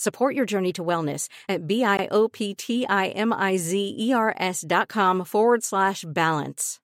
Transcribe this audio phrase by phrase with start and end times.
[0.00, 6.80] Support your journey to wellness at B-I-O-P-T-I-M-I-Z-E-R-S dot com forward slash balance.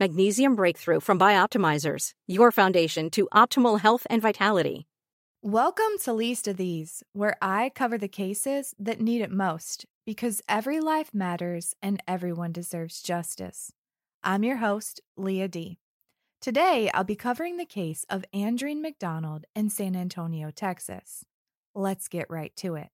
[0.00, 4.88] Magnesium Breakthrough from Bioptimizers, your foundation to optimal health and vitality.
[5.42, 10.42] Welcome to Least of These, where I cover the cases that need it most because
[10.48, 13.70] every life matters and everyone deserves justice.
[14.24, 15.78] I'm your host, Leah D.
[16.40, 21.24] Today, I'll be covering the case of Andreen McDonald in San Antonio, Texas.
[21.76, 22.88] Let's get right to it.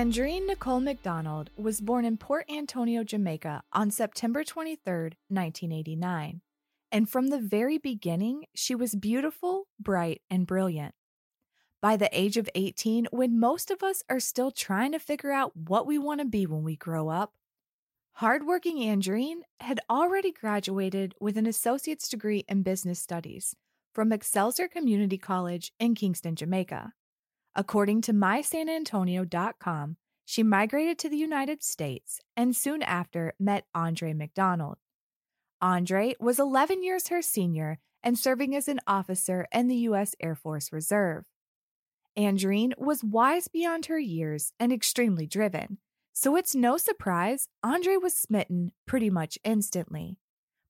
[0.00, 6.40] Andreen Nicole McDonald was born in Port Antonio, Jamaica on September 23, 1989.
[6.90, 10.94] And from the very beginning, she was beautiful, bright, and brilliant.
[11.82, 15.54] By the age of 18, when most of us are still trying to figure out
[15.54, 17.34] what we want to be when we grow up,
[18.12, 23.54] hardworking Andreen had already graduated with an associate's degree in business studies
[23.92, 26.94] from Excelsior Community College in Kingston, Jamaica.
[27.54, 34.78] According to mysanantonio.com, she migrated to the United States and soon after met Andre McDonald.
[35.60, 40.14] Andre was 11 years her senior and serving as an officer in the U.S.
[40.20, 41.24] Air Force Reserve.
[42.16, 45.78] Andreen was wise beyond her years and extremely driven,
[46.12, 50.18] so it's no surprise Andre was smitten pretty much instantly.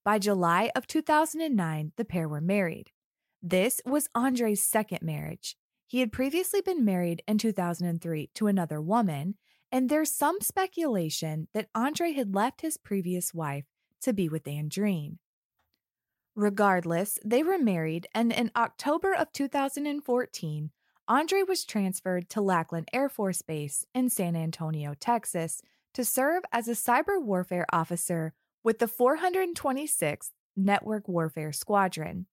[0.04, 2.90] By July of 2009, the pair were married.
[3.42, 5.56] This was Andre's second marriage,
[5.90, 9.34] he had previously been married in 2003 to another woman,
[9.72, 13.64] and there's some speculation that Andre had left his previous wife
[14.02, 15.16] to be with Andreen.
[16.36, 20.70] Regardless, they were married, and in October of 2014,
[21.08, 25.60] Andre was transferred to Lackland Air Force Base in San Antonio, Texas,
[25.94, 32.26] to serve as a cyber warfare officer with the 426th Network Warfare Squadron.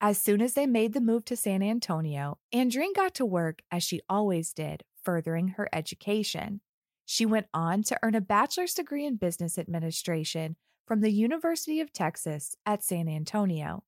[0.00, 3.82] As soon as they made the move to San Antonio, Andreen got to work as
[3.82, 6.60] she always did, furthering her education.
[7.04, 10.54] She went on to earn a bachelor's degree in business administration
[10.86, 13.82] from the University of Texas at San Antonio.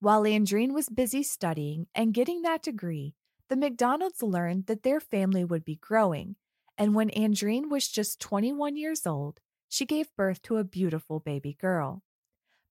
[0.00, 3.14] While Andreen was busy studying and getting that degree,
[3.48, 6.36] the McDonalds learned that their family would be growing,
[6.76, 11.56] and when Andreen was just 21 years old, she gave birth to a beautiful baby
[11.60, 12.02] girl.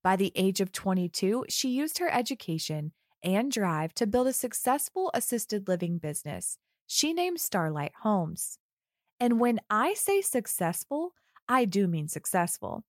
[0.03, 5.11] By the age of 22, she used her education and drive to build a successful
[5.13, 6.57] assisted living business
[6.91, 8.57] she named Starlight Homes.
[9.19, 11.13] And when I say successful,
[11.47, 12.83] I do mean successful.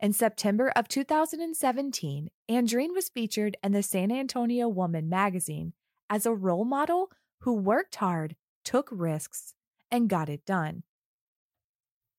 [0.00, 5.72] In September of 2017, Andreen was featured in the San Antonio Woman magazine
[6.10, 9.54] as a role model who worked hard, took risks,
[9.88, 10.82] and got it done.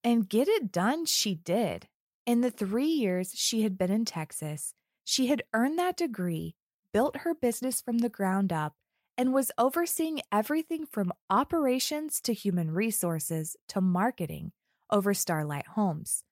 [0.05, 1.89] And get it done, she did.
[2.25, 6.55] In the three years she had been in Texas, she had earned that degree,
[6.91, 8.73] built her business from the ground up,
[9.15, 14.53] and was overseeing everything from operations to human resources to marketing
[14.89, 16.23] over Starlight Homes.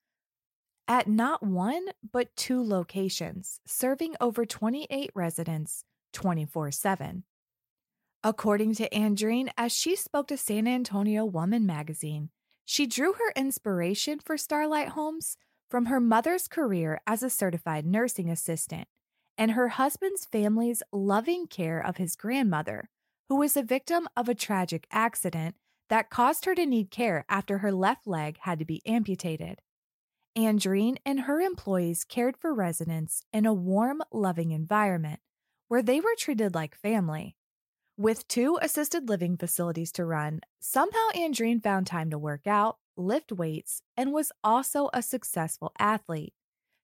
[0.88, 7.24] At not one, but two locations, serving over 28 residents 24 7.
[8.24, 12.30] According to Andreen, as she spoke to San Antonio Woman magazine,
[12.66, 15.38] she drew her inspiration for Starlight Homes
[15.69, 18.88] from her mother's career as a certified nursing assistant
[19.38, 22.89] and her husband's family's loving care of his grandmother,
[23.30, 25.56] who was a victim of a tragic accident
[25.89, 29.60] that caused her to need care after her left leg had to be amputated.
[30.38, 35.19] Andreen and her employees cared for residents in a warm, loving environment
[35.68, 37.36] where they were treated like family.
[37.98, 43.31] With two assisted living facilities to run, somehow Andreen found time to work out, lift
[43.31, 46.34] weights, and was also a successful athlete.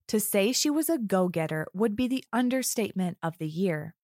[0.07, 3.95] To say she was a go getter would be the understatement of the year.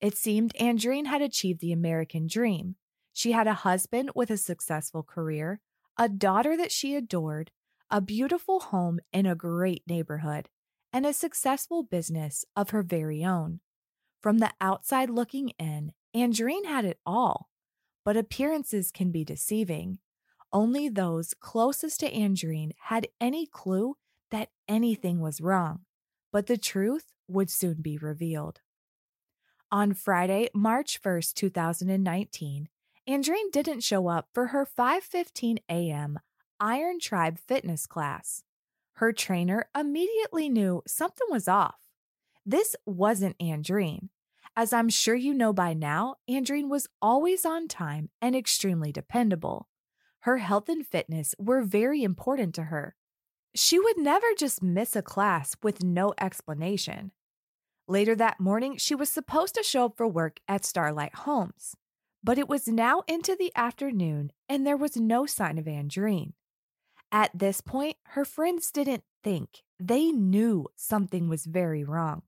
[0.00, 2.76] It seemed Andreen had achieved the American dream.
[3.12, 5.60] She had a husband with a successful career,
[5.98, 7.50] a daughter that she adored,
[7.90, 10.48] a beautiful home in a great neighborhood,
[10.92, 13.60] and a successful business of her very own.
[14.22, 17.48] From the outside looking in, Andreen had it all.
[18.04, 19.98] But appearances can be deceiving.
[20.52, 23.96] Only those closest to Andreen had any clue
[24.30, 25.80] that anything was wrong,
[26.32, 28.60] but the truth would soon be revealed.
[29.70, 32.68] On Friday, March 1st, 2019,
[33.08, 36.18] Andreen didn't show up for her 5:15 a.m.
[36.58, 38.42] Iron Tribe fitness class.
[38.94, 41.78] Her trainer immediately knew something was off.
[42.44, 44.08] This wasn't Andreen.
[44.56, 49.69] As I'm sure you know by now, Andreen was always on time and extremely dependable.
[50.20, 52.94] Her health and fitness were very important to her.
[53.54, 57.12] She would never just miss a class with no explanation.
[57.88, 61.74] Later that morning, she was supposed to show up for work at Starlight Homes,
[62.22, 66.34] but it was now into the afternoon and there was no sign of Andreen.
[67.10, 72.22] At this point, her friends didn't think, they knew something was very wrong.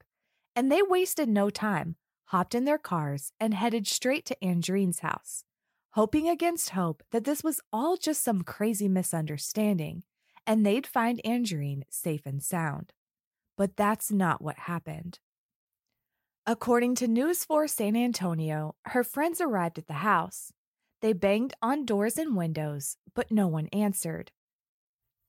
[0.57, 1.97] And they wasted no time,
[2.27, 5.45] hopped in their cars, and headed straight to Andreen's house,
[5.93, 10.03] hoping against hope that this was all just some crazy misunderstanding
[10.47, 12.93] and they'd find Andreen safe and sound.
[13.57, 15.21] But that's not what happened.
[16.47, 20.53] According to News 4 San Antonio, her friends arrived at the house.
[21.01, 24.33] They banged on doors and windows, but no one answered.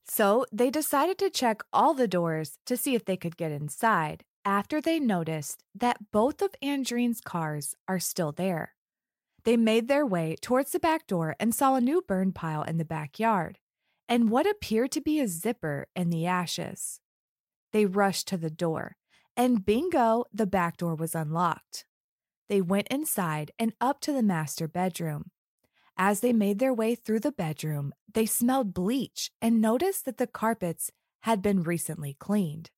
[0.05, 4.23] So they decided to check all the doors to see if they could get inside
[4.43, 8.72] after they noticed that both of Andreen's cars are still there.
[9.45, 12.77] They made their way towards the back door and saw a new burn pile in
[12.77, 13.59] the backyard
[14.07, 16.99] and what appeared to be a zipper in the ashes.
[17.71, 18.95] They rushed to the door
[19.35, 21.85] and bingo, the back door was unlocked.
[22.49, 25.31] They went inside and up to the master bedroom.
[25.97, 30.27] As they made their way through the bedroom, they smelled bleach and noticed that the
[30.27, 30.91] carpets
[31.21, 32.69] had been recently cleaned.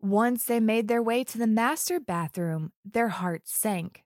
[0.00, 4.04] Once they made their way to the master bathroom, their hearts sank.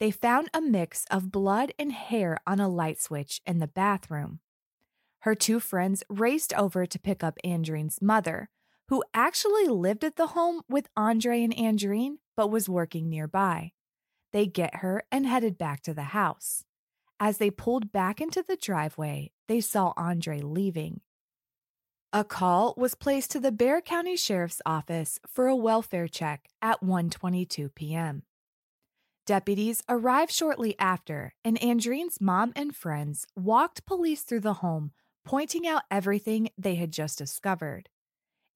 [0.00, 4.40] They found a mix of blood and hair on a light switch in the bathroom.
[5.20, 8.48] Her two friends raced over to pick up Andreen's mother,
[8.88, 13.72] who actually lived at the home with Andre and Andreen, but was working nearby.
[14.32, 16.64] They get her and headed back to the house.
[17.20, 21.02] As they pulled back into the driveway, they saw Andre leaving.
[22.10, 26.80] A call was placed to the Bexar County Sheriff's Office for a welfare check at
[26.80, 28.22] 1:22 p.m.
[29.30, 34.90] Deputies arrived shortly after, and Andreen's mom and friends walked police through the home,
[35.24, 37.88] pointing out everything they had just discovered.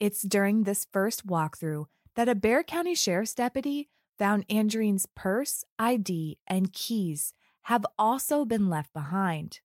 [0.00, 1.84] It's during this first walkthrough
[2.16, 3.88] that a Bexar County Sheriff's deputy
[4.18, 7.34] found Andreen's purse, ID, and keys
[7.66, 9.60] have also been left behind.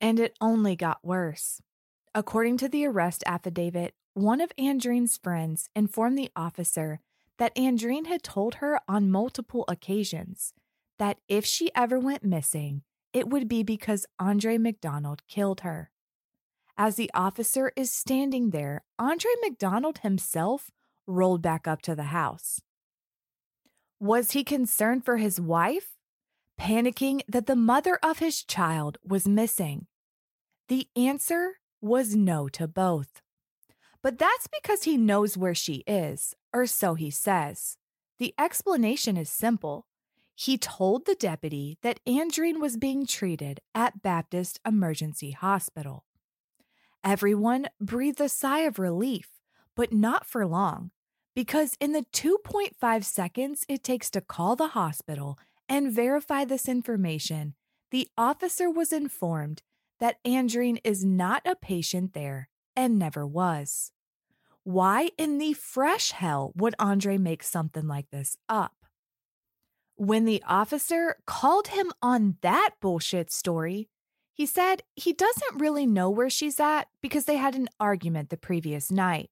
[0.00, 1.60] And it only got worse.
[2.14, 7.00] According to the arrest affidavit, one of Andreen's friends informed the officer
[7.38, 10.52] that Andreen had told her on multiple occasions
[10.98, 15.90] that if she ever went missing, it would be because Andre McDonald killed her.
[16.78, 20.70] As the officer is standing there, Andre McDonald himself
[21.06, 22.60] rolled back up to the house.
[23.98, 25.96] Was he concerned for his wife?
[26.60, 29.86] Panicking that the mother of his child was missing?
[30.68, 33.22] The answer was no to both.
[34.02, 37.76] But that's because he knows where she is, or so he says.
[38.18, 39.86] The explanation is simple.
[40.34, 46.06] He told the deputy that Andreen was being treated at Baptist Emergency Hospital.
[47.04, 49.28] Everyone breathed a sigh of relief,
[49.74, 50.92] but not for long,
[51.34, 57.54] because in the 2.5 seconds it takes to call the hospital and verify this information,
[57.90, 59.62] the officer was informed
[60.00, 63.92] that Andreen is not a patient there and never was.
[64.66, 68.74] Why in the fresh hell would Andre make something like this up?
[69.94, 73.88] When the officer called him on that bullshit story,
[74.32, 78.36] he said he doesn't really know where she's at because they had an argument the
[78.36, 79.30] previous night.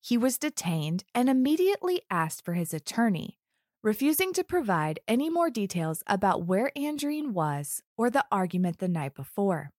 [0.00, 3.36] He was detained and immediately asked for his attorney,
[3.82, 9.14] refusing to provide any more details about where Andreen was or the argument the night
[9.14, 9.72] before.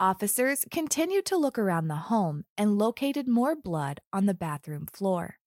[0.00, 5.38] Officers continued to look around the home and located more blood on the bathroom floor.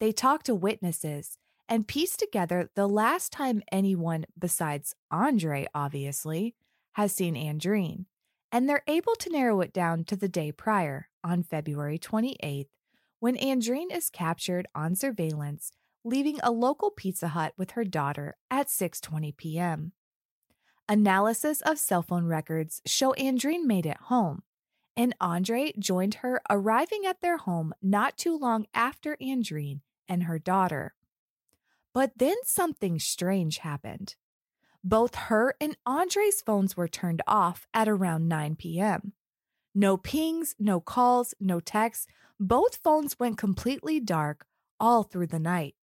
[0.00, 1.38] They talked to witnesses
[1.68, 6.54] and pieced together the last time anyone besides Andre, obviously,
[6.92, 8.06] has seen Andreen,
[8.50, 12.68] and they're able to narrow it down to the day prior, on February 28th,
[13.20, 15.72] when Andreen is captured on surveillance
[16.04, 19.92] leaving a local Pizza Hut with her daughter at 6:20 p.m.
[20.88, 24.42] Analysis of cell phone records show Andreen made it home,
[24.94, 30.38] and Andre joined her arriving at their home not too long after Andreen and her
[30.38, 30.94] daughter.
[31.94, 34.16] But then something strange happened.
[34.82, 39.14] Both her and Andre's phones were turned off at around 9 p.m.
[39.74, 42.06] No pings, no calls, no texts.
[42.38, 44.44] Both phones went completely dark
[44.78, 45.76] all through the night.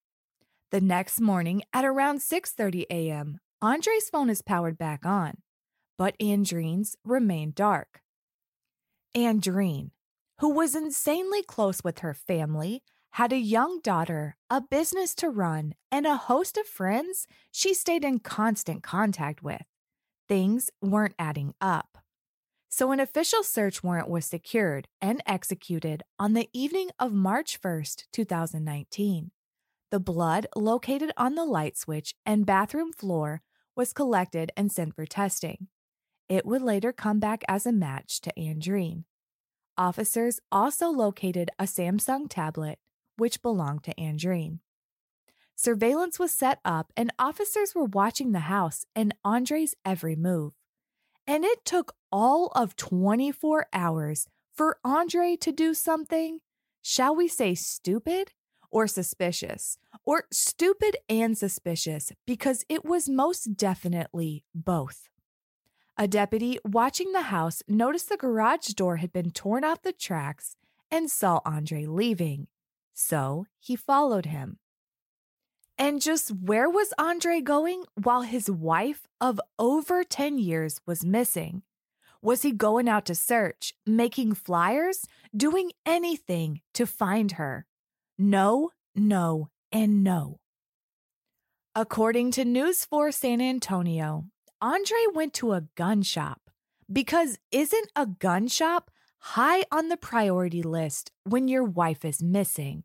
[0.70, 5.34] The next morning at around 6:30 a.m., Andre's phone is powered back on,
[5.98, 8.00] but Andreen's remained dark.
[9.14, 9.90] Andreen,
[10.38, 15.74] who was insanely close with her family, had a young daughter, a business to run,
[15.92, 19.66] and a host of friends she stayed in constant contact with.
[20.26, 21.98] Things weren't adding up.
[22.70, 28.04] So, an official search warrant was secured and executed on the evening of March 1st,
[28.10, 29.32] 2019.
[29.90, 33.42] The blood located on the light switch and bathroom floor
[33.80, 35.68] was collected and sent for testing.
[36.28, 39.04] It would later come back as a match to Andreen.
[39.78, 42.78] Officers also located a Samsung tablet,
[43.16, 44.58] which belonged to Andreen.
[45.56, 50.52] Surveillance was set up, and officers were watching the house and Andre's every move.
[51.26, 56.40] And it took all of 24 hours for Andre to do something,
[56.82, 58.32] shall we say, stupid
[58.70, 65.08] or suspicious, or stupid and suspicious, because it was most definitely both.
[65.96, 70.56] A deputy watching the house noticed the garage door had been torn off the tracks
[70.90, 72.46] and saw Andre leaving,
[72.94, 74.58] so he followed him.
[75.76, 81.62] And just where was Andre going while his wife of over 10 years was missing?
[82.22, 87.64] Was he going out to search, making flyers, doing anything to find her?
[88.22, 90.40] No, no, and no.
[91.74, 94.26] According to News 4 San Antonio,
[94.60, 96.50] Andre went to a gun shop
[96.92, 102.84] because isn't a gun shop high on the priority list when your wife is missing?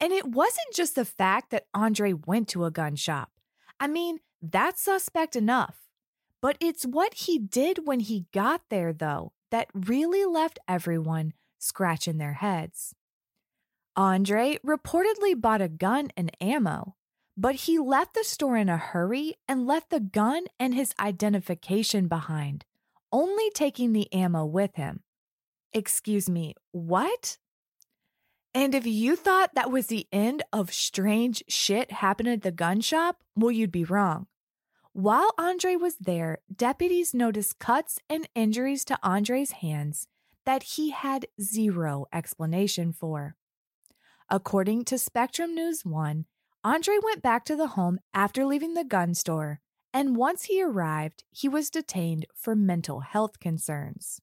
[0.00, 3.30] And it wasn't just the fact that Andre went to a gun shop.
[3.78, 5.76] I mean, that's suspect enough.
[6.42, 12.18] But it's what he did when he got there, though, that really left everyone scratching
[12.18, 12.96] their heads.
[13.96, 16.96] Andre reportedly bought a gun and ammo,
[17.34, 22.06] but he left the store in a hurry and left the gun and his identification
[22.06, 22.66] behind,
[23.10, 25.02] only taking the ammo with him.
[25.72, 27.38] Excuse me, what?
[28.52, 32.80] And if you thought that was the end of strange shit happening at the gun
[32.82, 34.26] shop, well, you'd be wrong.
[34.92, 40.06] While Andre was there, deputies noticed cuts and injuries to Andre's hands
[40.46, 43.36] that he had zero explanation for.
[44.28, 46.24] According to Spectrum News 1,
[46.64, 49.60] Andre went back to the home after leaving the gun store,
[49.94, 54.20] and once he arrived, he was detained for mental health concerns.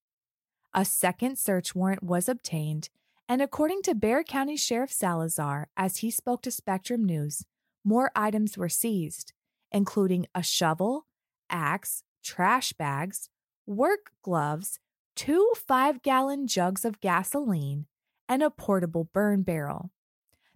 [0.73, 2.89] A second search warrant was obtained,
[3.29, 7.45] and according to Bexar County Sheriff Salazar, as he spoke to Spectrum News,
[7.85, 9.31] more items were seized,
[9.71, 11.05] including a shovel,
[11.49, 13.29] axe, trash bags,
[13.65, 14.79] work gloves,
[15.15, 17.85] two five gallon jugs of gasoline,
[18.27, 19.91] and a portable burn barrel.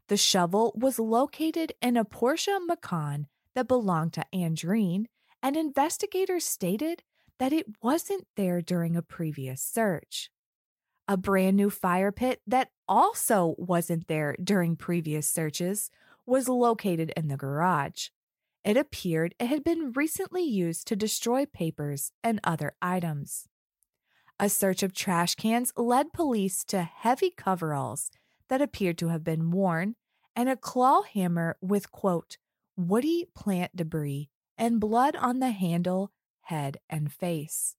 [0.08, 5.06] The shovel was located in a Porsche Macan that belonged to Andreen,
[5.44, 7.04] and investigators stated
[7.40, 10.30] that it wasn't there during a previous search.
[11.08, 15.90] A brand new fire pit that also wasn't there during previous searches
[16.26, 18.10] was located in the garage.
[18.64, 23.48] It appeared it had been recently used to destroy papers and other items.
[24.40, 28.12] A search of trash cans led police to heavy coveralls
[28.50, 29.96] that appeared to have been worn
[30.36, 32.38] and a claw hammer with, quote,
[32.76, 37.76] woody plant debris and blood on the handle, head, and face.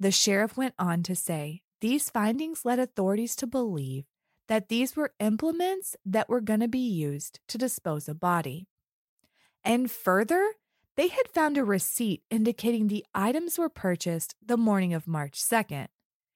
[0.00, 4.04] The sheriff went on to say these findings led authorities to believe
[4.46, 8.68] that these were implements that were going to be used to dispose a body.
[9.62, 10.52] And further,
[10.98, 15.86] they had found a receipt indicating the items were purchased the morning of March 2nd.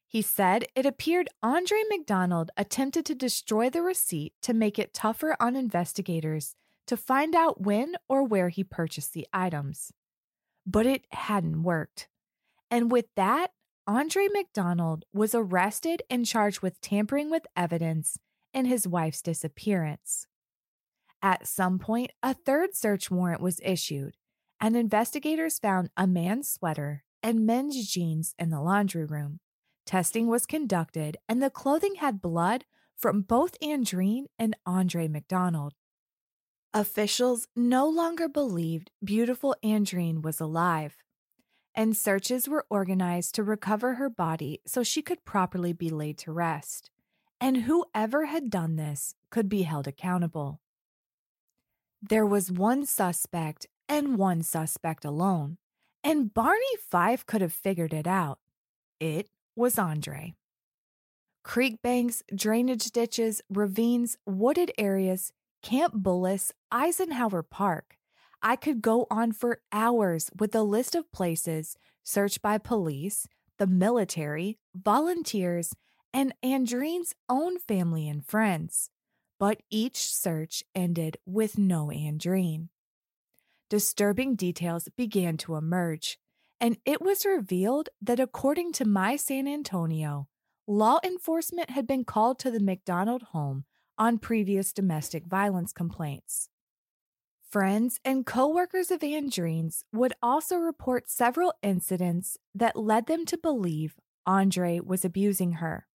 [0.06, 5.34] He said it appeared Andre McDonald attempted to destroy the receipt to make it tougher
[5.40, 6.54] on investigators
[6.86, 9.92] to find out when or where he purchased the items.
[10.64, 12.08] But it hadn't worked.
[12.70, 13.50] And with that,
[13.88, 18.16] Andre McDonald was arrested and charged with tampering with evidence
[18.54, 20.28] in his wife's disappearance.
[21.20, 24.16] At some point, a third search warrant was issued,
[24.62, 29.40] and investigators found a man's sweater and men's jeans in the laundry room.
[29.84, 32.64] Testing was conducted, and the clothing had blood
[32.96, 35.74] from both Andreen and Andre McDonald.
[36.72, 40.94] Officials no longer believed beautiful Andreen was alive,
[41.74, 46.30] and searches were organized to recover her body so she could properly be laid to
[46.30, 46.92] rest,
[47.40, 50.60] and whoever had done this could be held accountable.
[52.00, 55.58] There was one suspect and one suspect alone,
[56.02, 58.38] and Barney Fife could have figured it out.
[58.98, 60.34] It was Andre.
[61.44, 65.32] Creek banks, drainage ditches, ravines, wooded areas,
[65.62, 67.98] Camp Bullis, Eisenhower Park.
[68.42, 73.66] I could go on for hours with a list of places searched by police, the
[73.66, 75.74] military, volunteers,
[76.14, 78.88] and Andreen's own family and friends
[79.42, 82.68] but each search ended with no Andreen.
[83.72, 86.18] Disturbing details began to emerge,
[86.60, 90.28] and it was revealed that according to My San Antonio,
[90.66, 93.64] law enforcement had been called to the McDonald home
[93.96, 96.50] on previous domestic violence complaints.
[97.48, 103.94] Friends and coworkers of Andreen's would also report several incidents that led them to believe
[104.26, 105.86] Andre was abusing her.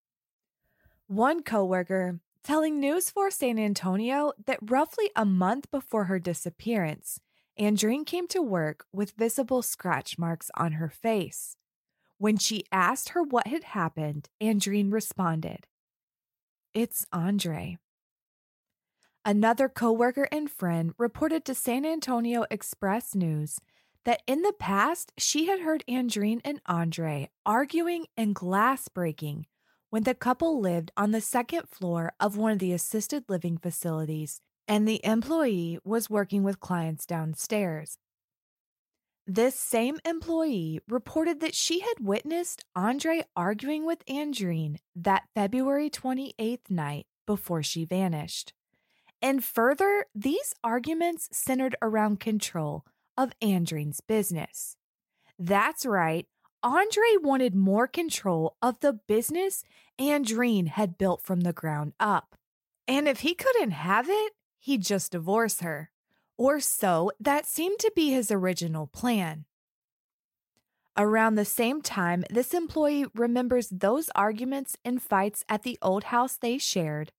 [1.06, 7.20] One coworker telling News for San Antonio that roughly a month before her disappearance,
[7.60, 11.56] Andreen came to work with visible scratch marks on her face.
[12.20, 15.66] When she asked her what had happened, Andreen responded,
[16.74, 17.78] It's Andre.
[19.26, 23.60] Another coworker and friend reported to San Antonio Express News
[24.06, 29.48] that in the past she had heard Andreen and Andre arguing and glass breaking
[29.90, 34.42] when the couple lived on the second floor of one of the assisted living facilities
[34.68, 37.98] and the employee was working with clients downstairs.
[39.26, 46.70] This same employee reported that she had witnessed Andre arguing with Andreen that February 28th
[46.70, 48.54] night before she vanished.
[49.22, 52.86] And further, these arguments centered around control
[53.18, 54.78] of Andreen's business.
[55.38, 56.26] That's right,
[56.64, 59.64] Andre wanted more control of the business
[60.00, 62.36] Andreen had built from the ground up.
[62.88, 65.92] And if he couldn't have it, he'd just divorce her.
[66.38, 69.46] Or so that seemed to be his original plan.
[70.96, 76.36] Around the same time, this employee remembers those arguments and fights at the old house
[76.36, 77.12] they shared.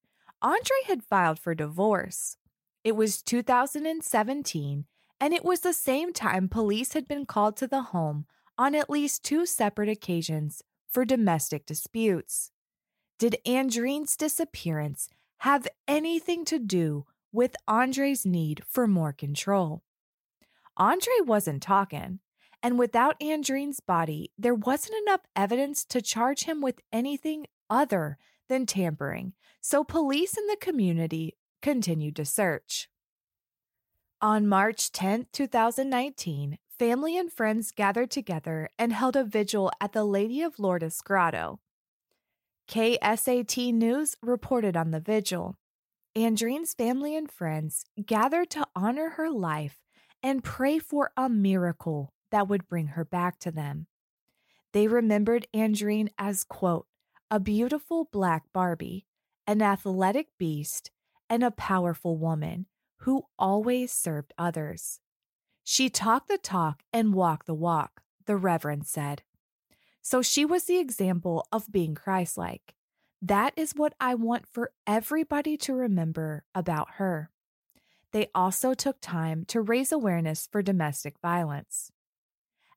[0.42, 2.36] Andre had filed for divorce.
[2.82, 4.84] It was 2017,
[5.20, 8.90] and it was the same time police had been called to the home on at
[8.90, 12.50] least two separate occasions for domestic disputes.
[13.18, 19.82] Did Andreen's disappearance have anything to do with Andre's need for more control?
[20.76, 22.20] Andre wasn't talking,
[22.62, 28.66] and without Andreen's body, there wasn't enough evidence to charge him with anything other than
[28.66, 32.88] tampering, so police in the community continued to search.
[34.20, 40.04] On March 10, 2019, family and friends gathered together and held a vigil at the
[40.04, 41.60] Lady of Lourdes Grotto.
[42.68, 45.56] KSAT News reported on the vigil.
[46.18, 49.78] Andreen's family and friends gathered to honor her life
[50.20, 53.86] and pray for a miracle that would bring her back to them.
[54.72, 56.88] They remembered Andreen as, quote,
[57.30, 59.06] a beautiful black Barbie,
[59.46, 60.90] an athletic beast,
[61.30, 62.66] and a powerful woman
[63.02, 64.98] who always served others.
[65.62, 69.22] She talked the talk and walked the walk, the Reverend said.
[70.02, 72.74] So she was the example of being Christ like.
[73.20, 77.30] That is what I want for everybody to remember about her.
[78.12, 81.90] They also took time to raise awareness for domestic violence.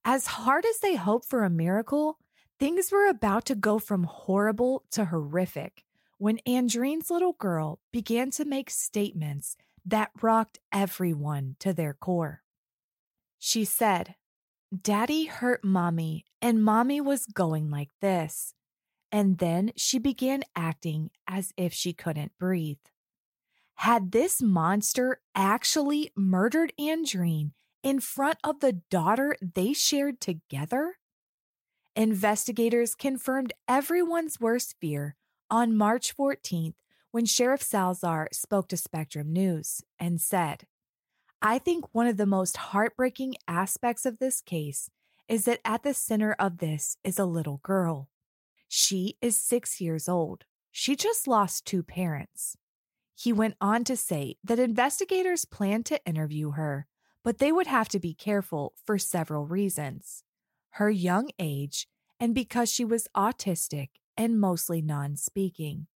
[0.04, 2.18] As hard as they hoped for a miracle,
[2.60, 5.84] things were about to go from horrible to horrific
[6.18, 12.42] when Andreen's little girl began to make statements that rocked everyone to their core.
[13.40, 14.16] She said,
[14.80, 18.54] Daddy hurt mommy, and mommy was going like this.
[19.12, 22.78] And then she began acting as if she couldn't breathe.
[23.76, 27.52] Had this monster actually murdered Andreen
[27.84, 30.98] in front of the daughter they shared together?
[31.96, 35.16] Investigators confirmed everyone's worst fear
[35.50, 36.76] on March 14th
[37.12, 40.66] when Sheriff Salazar spoke to Spectrum News and said,
[41.42, 44.90] I think one of the most heartbreaking aspects of this case
[45.28, 48.10] is that at the center of this is a little girl.
[48.74, 50.46] She is six years old.
[50.72, 52.56] She just lost two parents.
[53.14, 56.88] He went on to say that investigators plan to interview her,
[57.22, 60.24] but they would have to be careful for several reasons
[60.76, 65.88] her young age, and because she was autistic and mostly non speaking.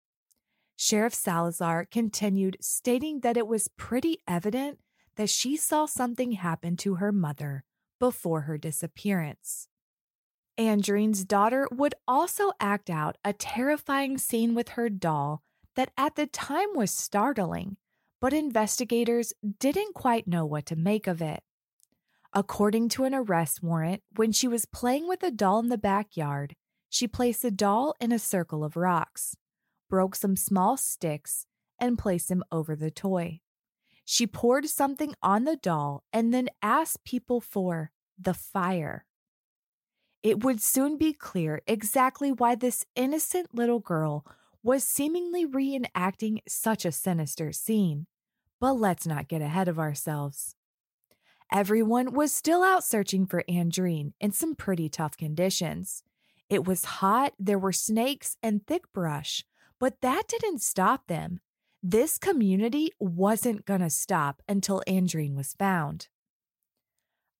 [0.74, 4.80] Sheriff Salazar continued, stating that it was pretty evident
[5.14, 7.62] that she saw something happen to her mother
[8.00, 9.68] before her disappearance.
[10.56, 15.42] Andreen's daughter would also act out a terrifying scene with her doll
[15.74, 17.76] that at the time was startling,
[18.20, 21.42] but investigators didn't quite know what to make of it.
[22.32, 26.54] According to an arrest warrant, when she was playing with a doll in the backyard,
[26.88, 29.36] she placed the doll in a circle of rocks,
[29.90, 31.46] broke some small sticks,
[31.80, 33.40] and placed them over the toy.
[34.04, 39.06] She poured something on the doll and then asked people for the fire.
[40.24, 44.24] It would soon be clear exactly why this innocent little girl
[44.62, 48.06] was seemingly reenacting such a sinister scene.
[48.58, 50.56] But let's not get ahead of ourselves.
[51.52, 56.02] Everyone was still out searching for Andreen in some pretty tough conditions.
[56.48, 59.44] It was hot, there were snakes and thick brush,
[59.78, 61.40] but that didn't stop them.
[61.82, 66.08] This community wasn't going to stop until Andreen was found.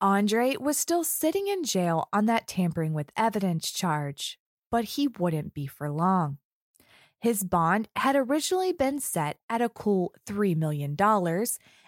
[0.00, 4.38] Andre was still sitting in jail on that tampering with evidence charge,
[4.70, 6.38] but he wouldn't be for long.
[7.20, 10.96] His bond had originally been set at a cool $3 million,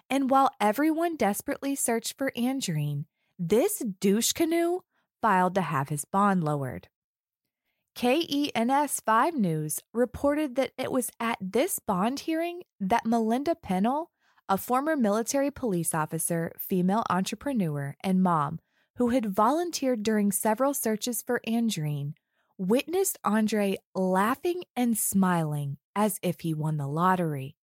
[0.09, 3.05] and while everyone desperately searched for Andreen,
[3.37, 4.79] this douche canoe
[5.21, 6.87] filed to have his bond lowered.
[7.93, 14.11] KENS 5 News reported that it was at this bond hearing that Melinda Pennell,
[14.49, 18.59] a former military police officer, female entrepreneur, and mom
[18.95, 22.13] who had volunteered during several searches for Andreen,
[22.57, 27.55] witnessed Andre laughing and smiling as if he won the lottery.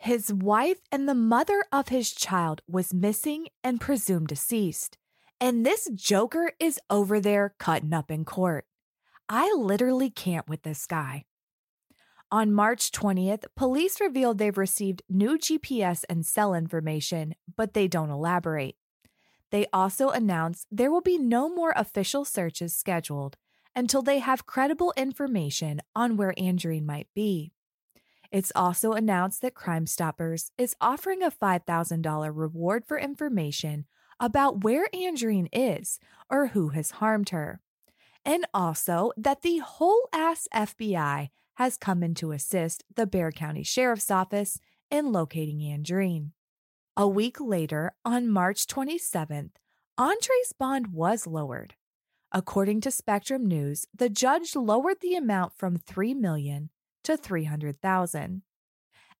[0.00, 4.96] His wife and the mother of his child was missing and presumed deceased,
[5.40, 8.64] and this joker is over there cutting up in court.
[9.28, 11.24] I literally can't with this guy.
[12.32, 18.08] On March 20th, police revealed they've received new GPS and cell information, but they don't
[18.08, 18.76] elaborate.
[19.50, 23.36] They also announced there will be no more official searches scheduled
[23.76, 27.52] until they have credible information on where Andreen might be.
[28.30, 33.84] It's also announced that Crime Stoppers is offering a $5,000 reward for information
[34.18, 37.60] about where Andreen is or who has harmed her.
[38.24, 43.62] And also that the whole ass FBI has come in to assist the Bexar County
[43.62, 44.58] Sheriff's Office
[44.90, 46.30] in locating Andreen.
[46.96, 49.52] A week later, on March 27th,
[49.96, 51.74] Andre's bond was lowered.
[52.32, 56.70] According to Spectrum News, the judge lowered the amount from 3 million
[57.04, 58.42] to 300,000.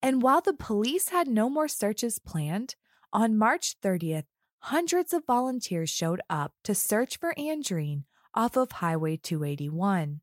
[0.02, 2.74] And while the police had no more searches planned,
[3.12, 4.24] on March 30th,
[4.60, 10.20] hundreds of volunteers showed up to search for Andreen off of Highway 281.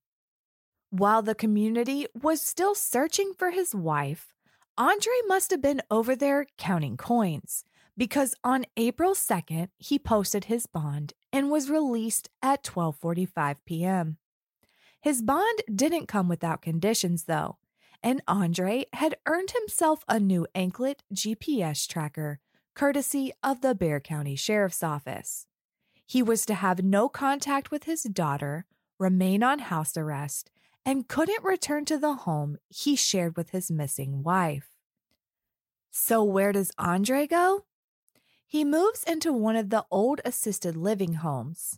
[0.92, 4.34] While the community was still searching for his wife,
[4.76, 7.64] Andre must have been over there counting coins
[7.96, 14.18] because on April 2nd, he posted his bond and was released at 12:45 p.m.
[15.00, 17.58] His bond didn't come without conditions though,
[18.02, 22.40] and Andre had earned himself a new anklet GPS tracker
[22.74, 25.46] courtesy of the Bexar County Sheriff's Office.
[26.08, 28.66] He was to have no contact with his daughter,
[28.98, 30.50] remain on house arrest,
[30.86, 34.70] and couldn't return to the home he shared with his missing wife.
[35.92, 37.66] So, where does Andre go?
[38.46, 41.78] He moves into one of the old assisted living homes.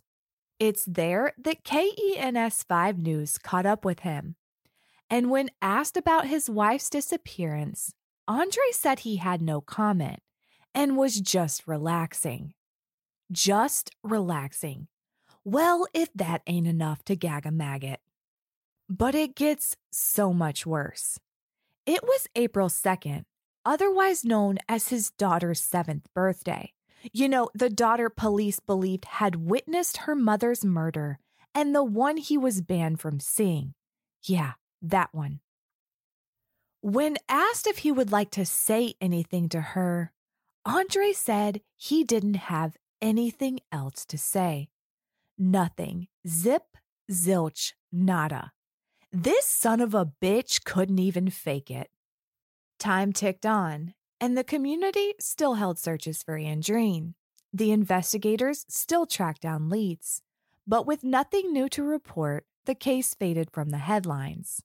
[0.58, 4.36] It's there that KENS 5 News caught up with him.
[5.10, 7.92] And when asked about his wife's disappearance,
[8.28, 10.20] Andre said he had no comment
[10.74, 12.54] and was just relaxing.
[13.30, 14.88] Just relaxing.
[15.44, 18.00] Well, if that ain't enough to gag a maggot.
[18.94, 21.18] But it gets so much worse.
[21.86, 23.24] It was April 2nd,
[23.64, 26.72] otherwise known as his daughter's seventh birthday.
[27.10, 31.18] You know, the daughter police believed had witnessed her mother's murder
[31.54, 33.72] and the one he was banned from seeing.
[34.24, 34.52] Yeah,
[34.82, 35.40] that one.
[36.82, 40.12] When asked if he would like to say anything to her,
[40.66, 44.68] Andre said he didn't have anything else to say.
[45.38, 46.08] Nothing.
[46.28, 46.76] Zip,
[47.10, 48.52] zilch, nada.
[49.14, 51.90] This son of a bitch couldn't even fake it.
[52.78, 57.12] Time ticked on, and the community still held searches for Andreen.
[57.52, 60.22] the investigators still tracked down leads,
[60.66, 64.62] but with nothing new to report, the case faded from the headlines.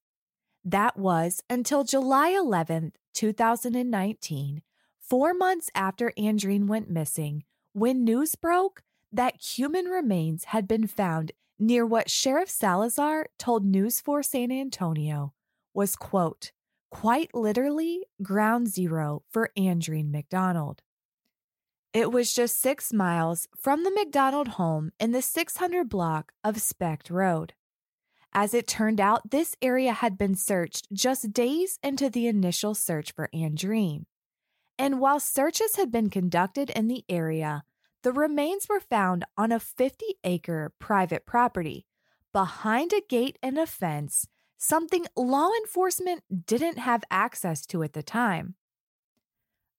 [0.63, 4.61] That was until July 11, 2019,
[4.99, 11.31] four months after Andreen went missing, when news broke that human remains had been found
[11.59, 15.33] near what Sheriff Salazar told News 4 San Antonio
[15.73, 16.51] was, quote,
[16.91, 20.81] quite literally ground zero for Andreen McDonald.
[21.93, 27.09] It was just six miles from the McDonald home in the 600 block of Specht
[27.09, 27.53] Road.
[28.33, 33.13] As it turned out, this area had been searched just days into the initial search
[33.13, 34.03] for Andreen.
[34.77, 37.63] And while searches had been conducted in the area,
[38.03, 41.85] the remains were found on a 50 acre private property
[42.33, 48.03] behind a gate and a fence, something law enforcement didn't have access to at the
[48.03, 48.55] time.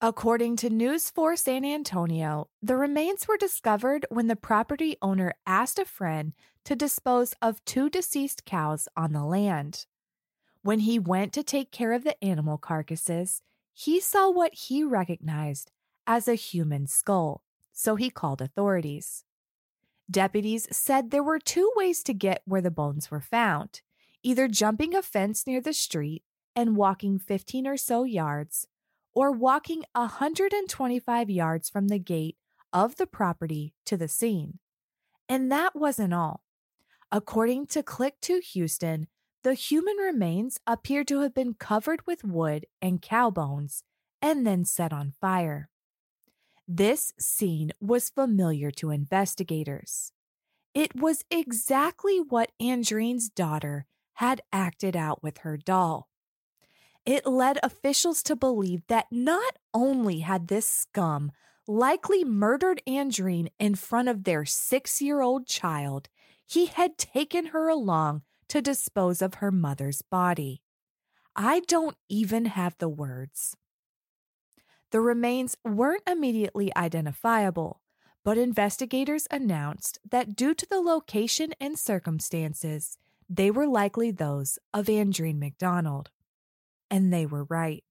[0.01, 5.79] According to News 4 San Antonio, the remains were discovered when the property owner asked
[5.79, 9.87] a friend to dispose of two deceased cows on the land.
[10.63, 15.71] When he went to take care of the animal carcasses, he saw what he recognized
[16.07, 17.43] as a human skull,
[17.79, 19.23] so he called authorities.
[20.11, 23.83] Deputies said there were two ways to get where the bones were found
[24.25, 26.25] either jumping a fence near the street
[26.57, 28.67] and walking 15 or so yards,
[29.15, 32.37] or walking 125 yards from the gate
[32.73, 34.59] of the property to the scene.
[35.29, 36.43] And that wasn't all.
[37.13, 39.07] According to Click2Houston,
[39.45, 43.85] the human remains appear to have been covered with wood and cow bones
[44.21, 45.71] and then set on fire.
[46.71, 50.13] This scene was familiar to investigators.
[50.75, 56.11] It was exactly what Andreen's daughter had acted out with her doll.
[57.07, 61.33] It led officials to believe that not only had this scum
[61.67, 66.11] likely murdered Andreen in front of their six year old child,
[66.47, 70.61] he had taken her along to dispose of her mother's body.
[71.35, 73.57] I don't even have the words.
[74.91, 77.81] The remains weren't immediately identifiable,
[78.25, 82.97] but investigators announced that due to the location and circumstances,
[83.29, 86.11] they were likely those of Andreen McDonald.
[86.91, 87.85] And they were right.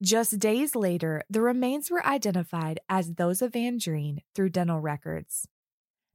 [0.00, 5.48] Just days later, the remains were identified as those of Andreen through dental records.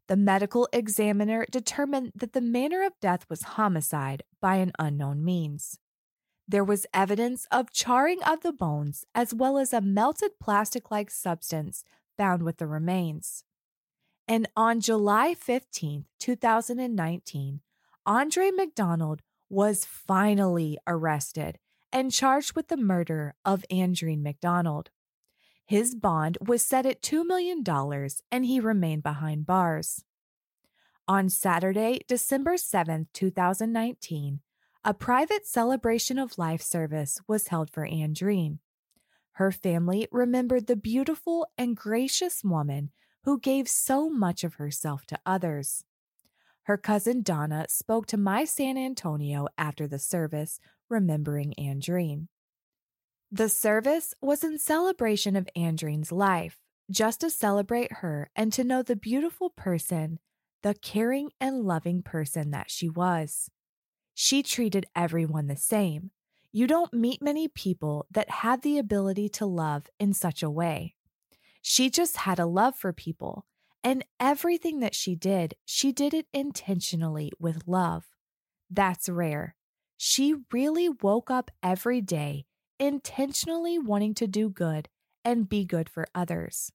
[0.08, 5.80] The medical examiner determined that the manner of death was homicide by an unknown means.
[6.50, 11.12] There was evidence of charring of the bones as well as a melted plastic like
[11.12, 11.84] substance
[12.18, 13.44] found with the remains.
[14.28, 17.62] And on July 15, 2019,
[18.04, 21.60] Andre McDonald was finally arrested
[21.94, 24.90] and charged with the murder of Andreen McDonald.
[25.68, 27.64] His bond was set at $2 million
[28.32, 30.04] and he remained behind bars.
[31.08, 34.40] On Saturday, December 7, 2019,
[34.86, 38.60] a private celebration of life service was held for Andreen.
[39.34, 42.92] Her family remembered the beautiful and gracious woman
[43.24, 45.84] who gave so much of herself to others.
[46.64, 52.28] Her cousin Donna spoke to My San Antonio after the service, remembering Andreen.
[53.32, 56.58] The service was in celebration of Andreen's life,
[56.90, 60.20] just to celebrate her and to know the beautiful person,
[60.64, 63.50] the caring and loving person that she was.
[64.22, 66.12] She treated everyone the same.
[66.52, 70.96] You don't meet many people that have the ability to love in such a way.
[71.62, 73.46] She just had a love for people,
[73.82, 78.08] and everything that she did, she did it intentionally with love.
[78.70, 79.56] That's rare.
[79.96, 82.46] She really woke up every day
[82.78, 84.90] intentionally wanting to do good
[85.24, 86.74] and be good for others.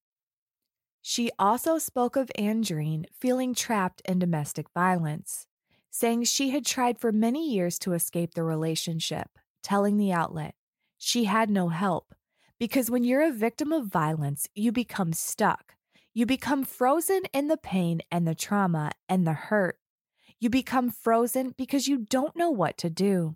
[1.03, 5.47] She also spoke of Andreen feeling trapped in domestic violence,
[5.95, 10.55] saying she had tried for many years to escape the relationship, telling the outlet
[10.99, 12.15] she had no help
[12.59, 15.75] because when you're a victim of violence, you become stuck
[16.17, 19.81] you become frozen in the pain and the trauma and the hurt.
[20.39, 23.35] You become frozen because you don't know what to do.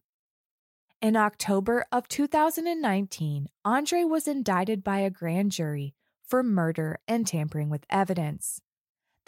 [1.02, 7.68] In October of 2019, Andre was indicted by a grand jury for murder and tampering
[7.68, 8.60] with evidence.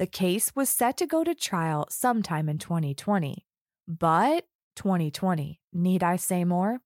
[0.00, 3.44] The case was set to go to trial sometime in 2020.
[3.86, 6.80] But 2020, need I say more?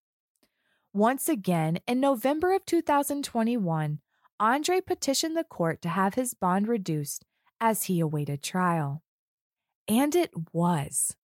[0.92, 4.00] Once again, in November of 2021,
[4.40, 7.24] Andre petitioned the court to have his bond reduced
[7.60, 9.04] as he awaited trial.
[9.86, 11.14] And it was.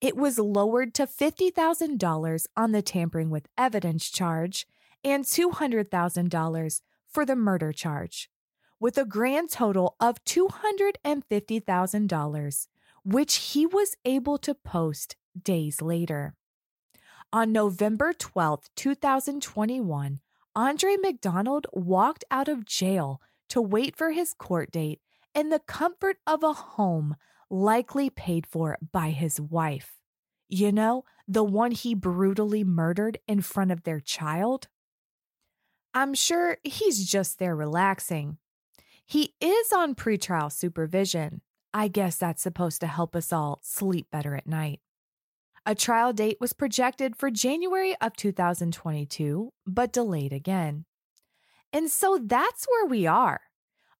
[0.00, 4.66] It was lowered to $50,000 on the tampering with evidence charge
[5.04, 8.28] and $200,000 for the murder charge,
[8.84, 12.66] with a grand total of $250,000,
[13.02, 16.34] which he was able to post days later.
[17.32, 20.20] On November 12, 2021,
[20.54, 25.00] Andre McDonald walked out of jail to wait for his court date
[25.34, 27.16] in the comfort of a home
[27.48, 29.94] likely paid for by his wife.
[30.50, 34.68] You know, the one he brutally murdered in front of their child?
[35.94, 38.36] I'm sure he's just there relaxing.
[39.06, 41.42] He is on pretrial supervision.
[41.72, 44.80] I guess that's supposed to help us all sleep better at night.
[45.66, 50.84] A trial date was projected for January of 2022, but delayed again.
[51.72, 53.40] And so that's where we are.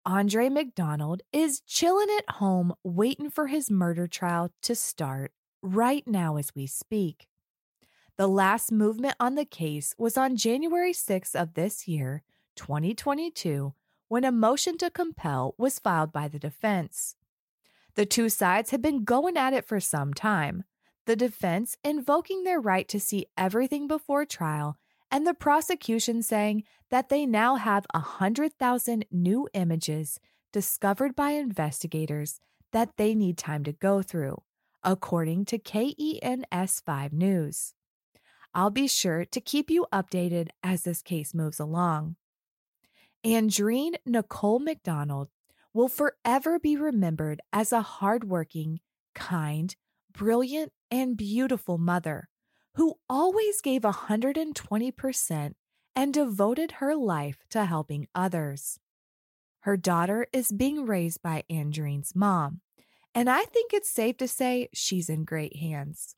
[0.07, 6.37] Andre McDonald is chilling at home, waiting for his murder trial to start right now
[6.37, 7.27] as we speak.
[8.17, 12.23] The last movement on the case was on January 6th of this year,
[12.57, 13.73] 2022,
[14.15, 17.17] when a motion to compel was filed by the defense.
[17.97, 20.63] The two sides had been going at it for some time,
[21.05, 24.79] the defense invoking their right to see everything before trial
[25.11, 30.21] and the prosecution saying that they now have 100,000 new images
[30.53, 32.39] discovered by investigators
[32.71, 34.41] that they need time to go through,
[34.85, 37.75] according to KENS 5 News.
[38.55, 42.15] I'll be sure to keep you updated as this case moves along.
[43.25, 45.29] Andreen Nicole McDonald
[45.73, 48.81] will forever be remembered as a hardworking,
[49.15, 49.75] kind,
[50.13, 52.29] brilliant, and beautiful mother
[52.75, 55.53] who always gave 120%
[55.97, 58.79] and devoted her life to helping others.
[59.61, 62.61] Her daughter is being raised by Andreen's mom,
[63.15, 66.15] and I think it's safe to say she's in great hands.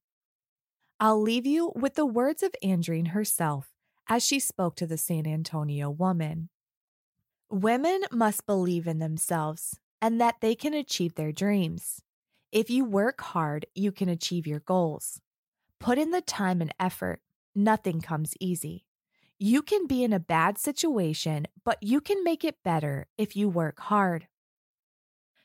[0.98, 3.68] I'll leave you with the words of Andreen herself
[4.08, 6.48] as she spoke to the San Antonio woman.
[7.50, 12.02] Women must believe in themselves and that they can achieve their dreams.
[12.50, 15.20] If you work hard, you can achieve your goals.
[15.78, 17.20] Put in the time and effort.
[17.54, 18.84] Nothing comes easy.
[19.38, 23.48] You can be in a bad situation, but you can make it better if you
[23.48, 24.26] work hard.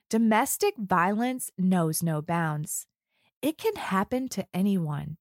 [0.09, 2.87] Domestic violence knows no bounds.
[3.43, 5.17] It can happen to anyone.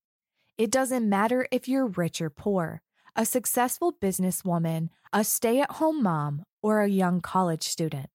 [0.57, 2.83] It doesn't matter if you're rich or poor,
[3.15, 8.11] a successful businesswoman, a stay at home mom, or a young college student.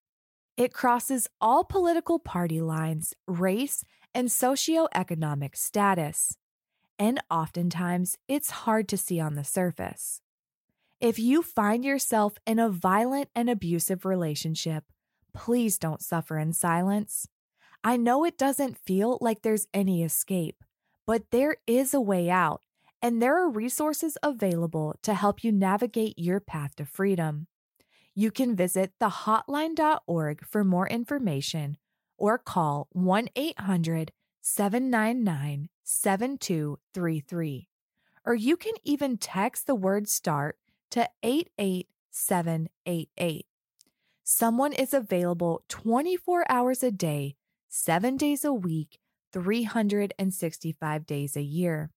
[0.57, 6.37] It crosses all political party lines, race, and socioeconomic status
[6.97, 10.21] and oftentimes it's hard to see on the surface.
[10.99, 14.85] If you find yourself in a violent and abusive relationship,
[15.33, 17.27] please don't suffer in silence.
[17.83, 20.63] I know it doesn't feel like there's any escape,
[21.05, 22.61] but there is a way out,
[23.01, 27.47] and there are resources available to help you navigate your path to freedom.
[28.17, 31.75] You can visit thehotline.org for more information
[32.17, 37.67] or call 1 800 799 7233.
[38.25, 40.57] Or you can even text the word START
[40.91, 43.45] to 88788.
[44.23, 47.35] Someone is available 24 hours a day,
[47.67, 48.99] 7 days a week,
[49.33, 51.91] 365 days a year.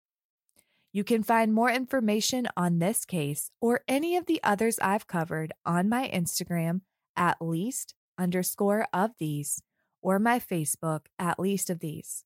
[0.92, 5.52] You can find more information on this case or any of the others I've covered
[5.66, 6.80] on my Instagram
[7.16, 9.62] at least underscore of these
[10.00, 12.24] or my Facebook at least of these.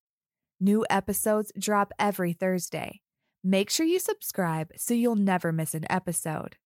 [0.61, 3.01] New episodes drop every Thursday.
[3.42, 6.57] Make sure you subscribe so you'll never miss an episode.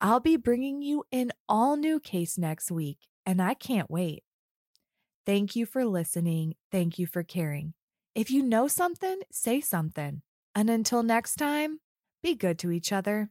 [0.00, 4.22] I'll be bringing you an all new case next week, and I can't wait.
[5.26, 6.54] Thank you for listening.
[6.72, 7.74] Thank you for caring.
[8.14, 10.22] If you know something, say something.
[10.54, 11.80] And until next time,
[12.22, 13.30] be good to each other.